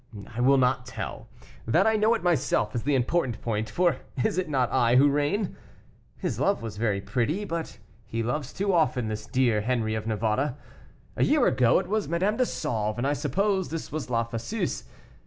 [0.33, 1.27] I will not tell;
[1.67, 5.07] that I know it myself is the important point, for is it not I who
[5.09, 5.55] reign?
[6.17, 7.77] His love was very pretty, but
[8.07, 10.55] he loves too often, this dear Henri of Navarre.
[11.17, 14.85] A year ago it was Madame de Sauve, and I suppose this was La Fosseuse.